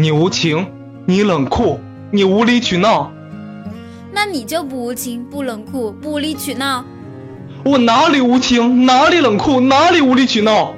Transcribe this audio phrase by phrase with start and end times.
[0.00, 0.64] 你无情，
[1.06, 1.80] 你冷酷，
[2.12, 3.10] 你无理取闹。
[4.12, 6.84] 那你就不无情，不冷酷，不无理取闹。
[7.64, 10.72] 我哪里无情，哪里冷酷，哪里无理取闹？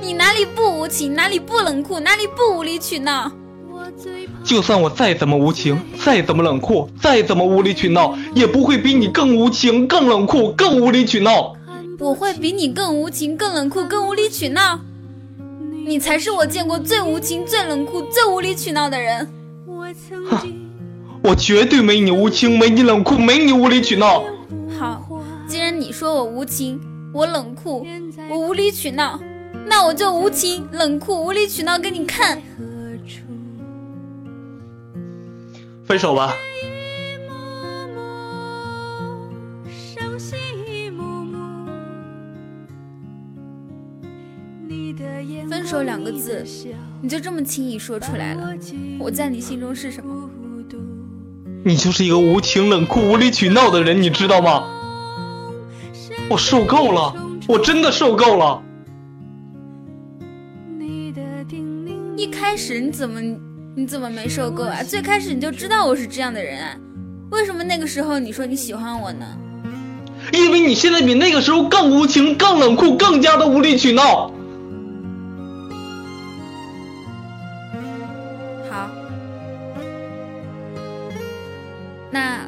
[0.00, 3.32] 你哪里不无情，哪里不冷酷，哪里不无理取闹？
[4.44, 11.52] 就算我再怎么无情，再怎么冷酷，再怎么无理取闹，也不会比你更无情、更冷酷、更无理取闹。
[11.98, 14.78] 我会比你更无情、更冷酷、更无理取闹。
[15.86, 19.24] 你才是我见过最无情、最冷酷、最无理取闹的人。
[20.28, 20.52] 哼，
[21.22, 24.24] 我绝对没你无情，没你冷酷，没你无理取闹。
[24.76, 25.00] 好，
[25.46, 26.80] 既然你说我无情，
[27.14, 27.86] 我冷酷，
[28.28, 29.20] 我无理取闹，
[29.64, 32.42] 那我就无情、冷酷、无理取闹给你看。
[35.84, 36.34] 分手吧。
[45.48, 46.44] 分手两个字，
[47.00, 48.52] 你就这么轻易说出来了？
[48.98, 50.28] 我在你心中是什么？
[51.64, 54.64] 你就是一个无情、冷酷、无理取闹的人，你知道吗？
[56.28, 57.14] 我受够了，
[57.48, 58.62] 我真的受够了。
[62.16, 63.20] 一开始你怎么？
[63.76, 64.82] 你怎么没受够啊？
[64.82, 66.76] 最开始你就知道我是这样的人啊？
[67.30, 69.26] 为什么那个时候你说你喜欢我呢？
[70.32, 74.32] 因为你现在比那个时候更无情、更冷酷、更加的无理取闹。
[78.76, 78.90] 好，
[82.10, 82.46] 那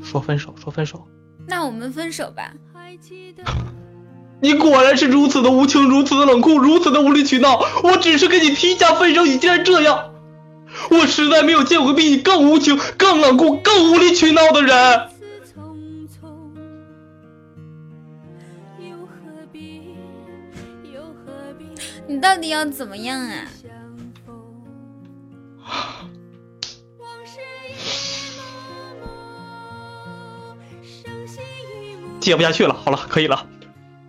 [0.00, 1.04] 说分手，说分手。
[1.48, 2.52] 那我们分手吧。
[4.40, 7.58] 你果然是如此的无情，如此的冷酷，如此的无理取闹。
[7.82, 10.12] 我只是跟你提下分手，你竟然这样！
[10.90, 15.08] 我实在没有见过比你更无情、更冷酷、更无理取闹的人。
[22.06, 23.44] 你到底要怎么样啊？
[32.20, 33.46] 接不下去了，好了，可以了。